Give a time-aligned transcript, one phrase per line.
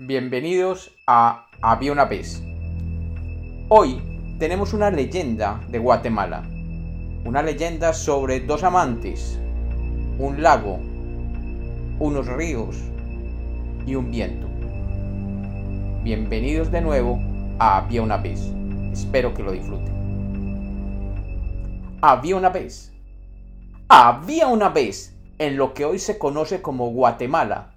[0.00, 2.40] bienvenidos a Había una vez.
[3.68, 4.00] Hoy
[4.38, 6.44] tenemos una leyenda de Guatemala,
[7.24, 9.40] una leyenda sobre dos amantes,
[10.20, 10.78] un lago,
[11.98, 12.76] unos ríos
[13.86, 14.46] y un viento.
[16.04, 17.18] Bienvenidos de nuevo
[17.58, 18.40] a Había una vez.
[18.92, 19.98] Espero que lo disfruten.
[22.02, 22.92] Había una vez.
[23.88, 27.74] Había una vez en lo que hoy se conoce como Guatemala,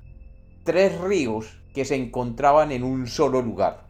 [0.63, 3.87] tres ríos que se encontraban en un solo lugar.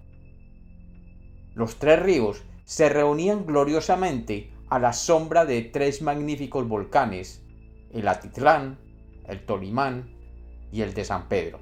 [1.53, 7.43] Los tres ríos se reunían gloriosamente a la sombra de tres magníficos volcanes,
[7.91, 8.79] el Atitlán,
[9.27, 10.15] el Tolimán
[10.71, 11.59] y el de San Pedro.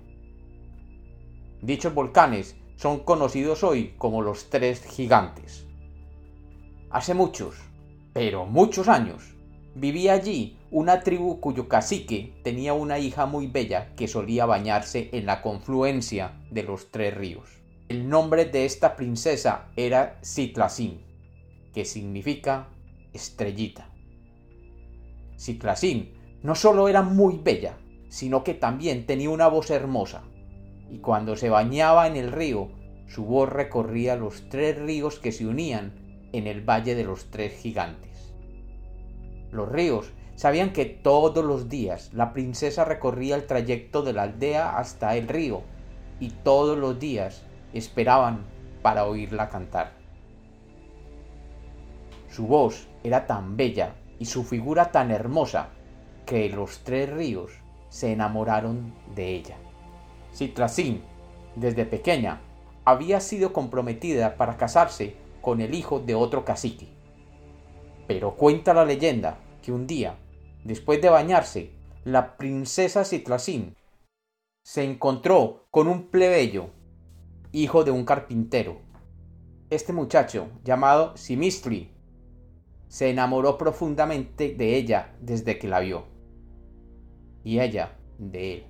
[1.61, 5.67] Dichos volcanes son conocidos hoy como los tres gigantes.
[6.91, 7.55] Hace muchos,
[8.13, 9.35] pero muchos años,
[9.75, 15.25] vivía allí una tribu cuyo cacique tenía una hija muy bella que solía bañarse en
[15.25, 17.49] la confluencia de los tres ríos.
[17.87, 21.01] El nombre de esta princesa era Citlacín,
[21.73, 22.69] que significa
[23.13, 23.89] estrellita.
[25.39, 27.77] Citlacín no solo era muy bella,
[28.09, 30.23] sino que también tenía una voz hermosa,
[30.91, 32.69] y cuando se bañaba en el río,
[33.07, 35.93] su voz recorría los tres ríos que se unían
[36.31, 38.08] en el Valle de los Tres Gigantes.
[39.51, 44.77] Los ríos sabían que todos los días la princesa recorría el trayecto de la aldea
[44.77, 45.63] hasta el río
[46.19, 48.45] y todos los días esperaban
[48.81, 49.93] para oírla cantar.
[52.29, 55.69] Su voz era tan bella y su figura tan hermosa
[56.25, 57.51] que los tres ríos
[57.89, 59.57] se enamoraron de ella.
[60.33, 61.01] Citracín,
[61.55, 62.41] desde pequeña,
[62.85, 66.98] había sido comprometida para casarse con el hijo de otro cacique.
[68.09, 70.17] Pero cuenta la leyenda que un día
[70.63, 71.71] Después de bañarse,
[72.03, 73.75] la princesa Citlacín
[74.63, 76.69] se encontró con un plebeyo,
[77.51, 78.77] hijo de un carpintero.
[79.69, 81.91] Este muchacho, llamado Simistri,
[82.89, 86.05] se enamoró profundamente de ella desde que la vio,
[87.43, 88.65] y ella de él.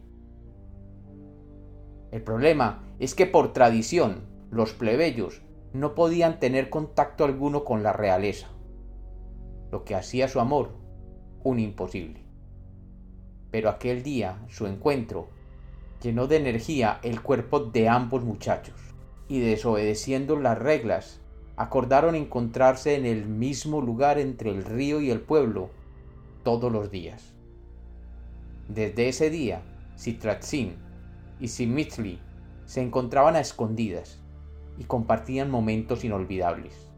[2.11, 5.41] El problema es que por tradición los plebeyos
[5.73, 8.49] no podían tener contacto alguno con la realeza,
[9.71, 10.71] lo que hacía su amor
[11.43, 12.21] un imposible.
[13.51, 15.29] Pero aquel día su encuentro
[16.01, 18.75] llenó de energía el cuerpo de ambos muchachos,
[19.27, 21.19] y desobedeciendo las reglas,
[21.55, 25.69] acordaron encontrarse en el mismo lugar entre el río y el pueblo
[26.43, 27.33] todos los días.
[28.67, 29.61] Desde ese día,
[29.97, 30.75] Citratzin
[31.39, 32.19] y Simitli
[32.65, 34.19] se encontraban a escondidas
[34.77, 36.89] y compartían momentos inolvidables.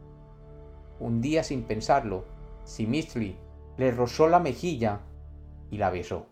[1.00, 2.24] Un día sin pensarlo,
[2.64, 3.36] Simitli
[3.76, 5.00] le rozó la mejilla
[5.70, 6.26] y la besó.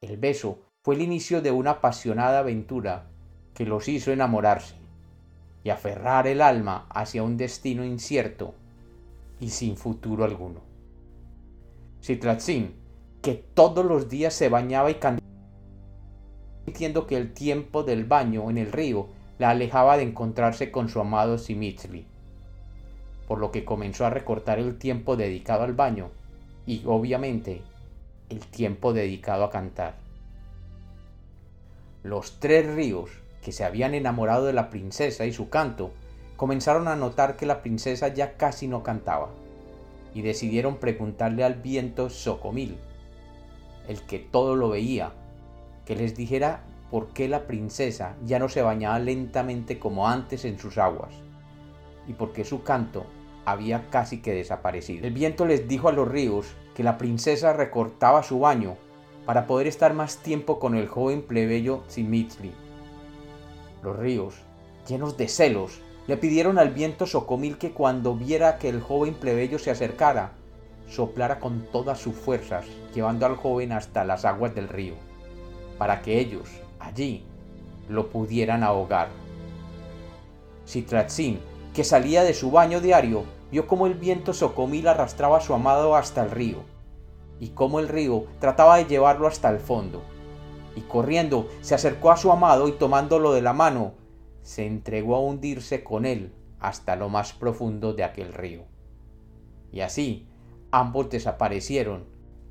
[0.00, 3.06] El beso fue el inicio de una apasionada aventura
[3.54, 4.74] que los hizo enamorarse
[5.62, 8.54] y aferrar el alma hacia un destino incierto
[9.40, 10.60] y sin futuro alguno.
[12.02, 12.74] Citratzin,
[13.22, 15.26] que todos los días se bañaba y cantaba,
[16.66, 19.08] sintiendo que el tiempo del baño en el río
[19.38, 22.06] la alejaba de encontrarse con su amado Simitli
[23.26, 26.10] por lo que comenzó a recortar el tiempo dedicado al baño
[26.66, 27.62] y obviamente
[28.28, 29.96] el tiempo dedicado a cantar.
[32.02, 33.10] Los tres ríos
[33.42, 35.92] que se habían enamorado de la princesa y su canto
[36.36, 39.30] comenzaron a notar que la princesa ya casi no cantaba
[40.14, 42.76] y decidieron preguntarle al viento Socomil,
[43.88, 45.12] el que todo lo veía,
[45.84, 50.58] que les dijera por qué la princesa ya no se bañaba lentamente como antes en
[50.58, 51.14] sus aguas
[52.06, 53.06] y porque su canto
[53.44, 55.06] había casi que desaparecido.
[55.06, 58.76] El viento les dijo a los ríos que la princesa recortaba su baño
[59.26, 62.52] para poder estar más tiempo con el joven plebeyo Simitli.
[63.82, 64.34] Los ríos,
[64.88, 69.58] llenos de celos, le pidieron al viento Socomil que cuando viera que el joven plebeyo
[69.58, 70.32] se acercara,
[70.86, 74.94] soplara con todas sus fuerzas, llevando al joven hasta las aguas del río,
[75.78, 76.48] para que ellos,
[76.78, 77.24] allí,
[77.88, 79.08] lo pudieran ahogar.
[80.66, 81.40] Citratzin
[81.74, 85.96] que salía de su baño diario, vio cómo el viento socomil arrastraba a su amado
[85.96, 86.58] hasta el río,
[87.40, 90.02] y cómo el río trataba de llevarlo hasta el fondo.
[90.76, 93.94] Y corriendo se acercó a su amado y tomándolo de la mano,
[94.42, 98.62] se entregó a hundirse con él hasta lo más profundo de aquel río.
[99.72, 100.28] Y así
[100.70, 102.04] ambos desaparecieron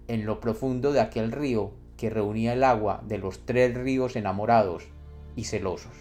[0.08, 4.84] en lo profundo de aquel río que reunía el agua de los tres ríos enamorados
[5.36, 5.96] y celosos.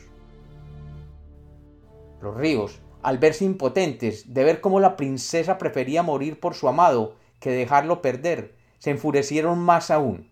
[2.20, 7.16] Los ríos al verse impotentes de ver cómo la princesa prefería morir por su amado
[7.40, 10.30] que dejarlo perder, se enfurecieron más aún,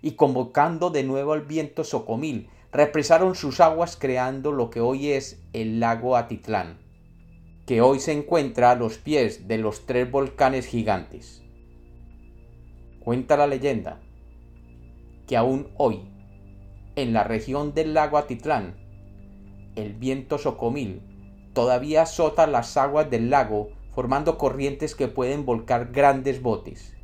[0.00, 5.42] y convocando de nuevo al viento Socomil represaron sus aguas creando lo que hoy es
[5.52, 6.78] el lago Atitlán,
[7.66, 11.42] que hoy se encuentra a los pies de los tres volcanes gigantes.
[13.00, 14.00] Cuenta la leyenda
[15.26, 16.08] que aún hoy,
[16.96, 18.76] en la región del lago Atitlán,
[19.76, 21.02] el viento socomil
[21.58, 26.94] todavía azota las aguas del lago formando corrientes que pueden volcar grandes botes.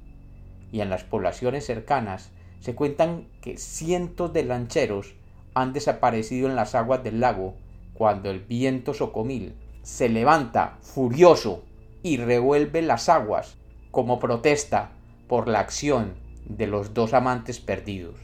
[0.70, 2.30] Y en las poblaciones cercanas
[2.60, 5.14] se cuentan que cientos de lancheros
[5.54, 7.56] han desaparecido en las aguas del lago
[7.94, 11.64] cuando el viento socomil se levanta furioso
[12.04, 13.56] y revuelve las aguas
[13.90, 14.92] como protesta
[15.26, 16.14] por la acción
[16.44, 18.20] de los dos amantes perdidos,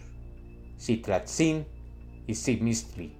[0.79, 1.67] Citlatzin
[2.29, 3.19] y Simistri.